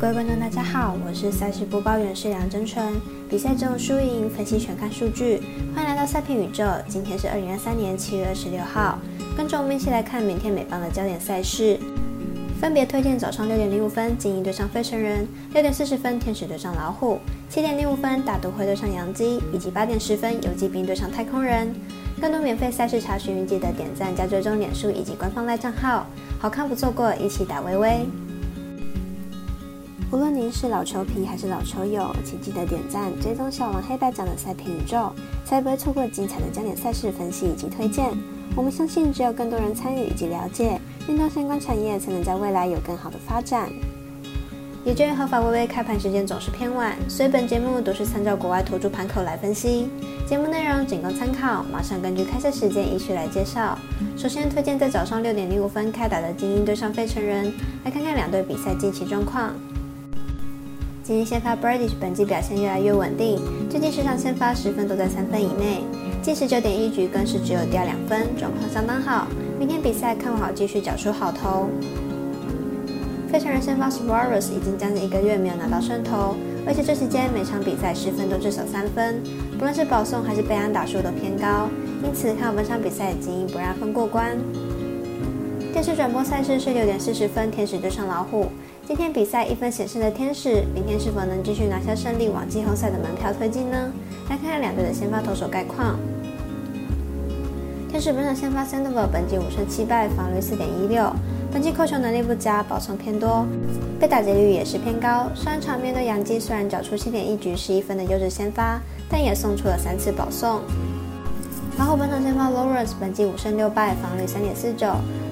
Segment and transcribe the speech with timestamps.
[0.00, 2.92] 各位观众，大家好，我是赛事播报员是梁真纯。
[3.28, 5.40] 比赛中输赢分析全看数据，
[5.74, 6.64] 欢迎来到赛评宇宙。
[6.88, 8.98] 今天是二零二三年七月二十六号，
[9.36, 11.78] 跟着我们一起来看明天美邦的焦点赛事。
[12.60, 21.74] 分别推荐早上六点零五分精英对上费城人，六点四十分天使对上老虎，七点零五分大都会对上洋基，以及八点十分游击兵对上太空人。
[22.20, 26.06] 更多免费赛事查询，记得点赞加追踪脸书以及官方赖账号，
[26.38, 28.06] 好看不错过，一起打微微。
[30.14, 35.10] 无论您是老球皮还是老球友，请记得点赞、追踪小王黑白奖的赛评宇宙，
[35.44, 38.16] 才不会错过精彩的焦点赛事分析以及推荐。
[38.54, 43.68] 我们相信，只有更多人参与以及了解运动相关产业，才能在未来有更好的发展。
[44.84, 49.88] 也鉴于合法微微开盘时间总是偏晚，所以本节目都是参照国外投注盘口来分析。
[50.28, 53.76] 节目内容仅供参考，马上根据开赛时间依序来介绍。
[54.16, 57.52] 首先推荐在早上六点零五分开打的精英对上费城人，
[57.84, 59.52] 来看看两队比赛近期状况。
[61.06, 63.38] 今天先发 Brady 本季表现越来越稳定，
[63.68, 65.84] 最近十场先发十分都在三分以内，
[66.22, 69.26] 近十九点一局更是只有掉两分，状况相当好。
[69.58, 71.68] 明天比赛看好继续缴出好投。
[73.30, 79.22] 非常人先发 s w a r e s 已经将近一个月没有拿到胜投，而且这期间每场比赛十分都至少三分，
[79.58, 81.68] 不论是保送还是被安打数都偏高，
[82.02, 84.38] 因此看好本场比赛精英不让分过关。
[85.70, 88.46] 电视转播赛事是六点四十分，天使对上老虎。
[88.86, 93.90] 今天比赛一分显示的天使，明天是否能继续拿下胜利，往季后赛的门票推进呢？
[94.28, 95.98] 来看看两队的先发投手概况。
[97.88, 101.10] 天使本场先发 Sandoval 本季五胜七败，防率四点一六，
[101.50, 103.46] 本季扣球能力不佳，保送偏多，
[103.98, 105.30] 被打劫率也是偏高。
[105.34, 110.60] 上一场面对杨基，虽然缴出七点一局十一分的优质先发，但也送出了三次保送。
[111.76, 114.86] 然后本场先发 Lawrence 本季五胜六败，防率三点四九。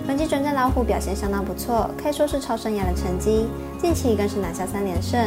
[0.06, 3.46] 本季转战老虎表现相当不错，可以说是超生涯的成绩。
[3.80, 5.20] 近期更是拿下三连胜。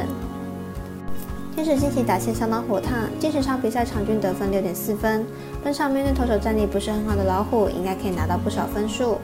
[1.55, 5.25] 天使近期打线相当火烫，近十场比赛场均得分六点四分。
[5.63, 9.17] 本场面对投手战力不是很好的老虎，应该可以拿到不少分数。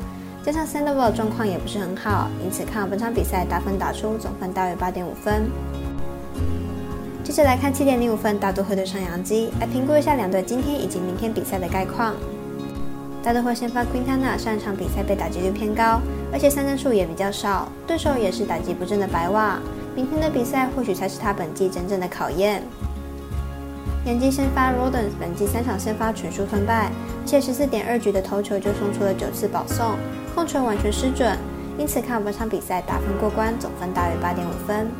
[0.43, 5.51] 加上 Sandoval 状况也不是很好，因此看好本场比赛打分打出总分大约八点五分。
[7.31, 12.13] 接着来看七点零五分大都会对上扬基，来评估一下两队今天以及明天比赛的概况。
[13.23, 16.01] 大都会先发 Quintana，上场比赛被打击率偏高，
[16.33, 19.57] 而且三振数也比较少，对手也是打击不正的白袜。
[19.95, 22.61] 明天的比赛或许才是他本季真正的考验。
[24.03, 26.91] 洋基先发 Rodens，本季三场先发全数分败，
[27.25, 29.95] 且十四点二局的投球就送出了九次保送，
[30.35, 31.37] 控球完全失准，
[31.77, 34.91] 因此看本场比赛打分过关，总分大约八点五分。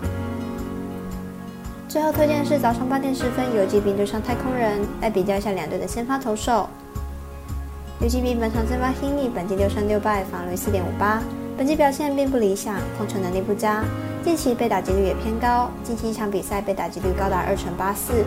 [1.92, 6.70] 最后推荐的是早上八点十分游击兵对上太空人，来比较一下两队的先发投手。
[8.00, 11.22] 游击兵本场先发 h i n y 本季六胜六败，防率四点五八，
[11.58, 13.84] 本季表现并不理想，控球能力不佳，
[14.24, 18.24] 近期被打击率也偏高，近期一场比赛被打击率高达二成八四。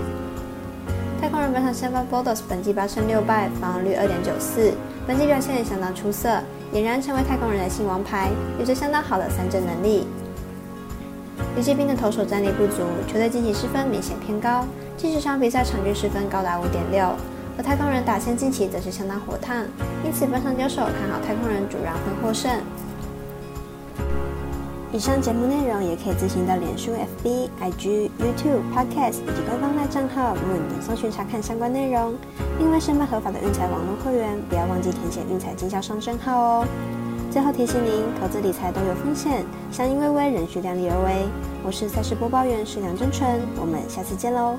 [1.19, 4.75] 太空人本场先发 Bodos 本季八胜六败，防率二点九四，
[5.06, 6.38] 本季表现也相当出色，
[6.75, 10.06] 俨然成为太空人的新王牌，有着相当好的三振能力。
[11.56, 14.65] 游击兵的投手战力不足，球队近期失分明显偏高，
[14.97, 17.09] 近十场比赛场均失分高达五点六。
[17.56, 19.65] 而太空人打线近期则是相当火烫，
[20.05, 22.50] 因此本场交手看好太空人主让分获胜。
[24.93, 32.15] 以上节目内容也可以自行到脸书、FB、IG、YouTube、Podcast 以及官方赖账号 Moon 搜寻查看相关内容。
[32.59, 36.67] 另外，申办合法的运彩网络会员，不要忘记填写运彩经销商证号哦。
[37.31, 41.29] 最后提醒您，投资理财都有风险，相信微微，仍需量力而为。
[41.65, 44.57] 我是赛事播报员是梁真纯，我们下次见喽。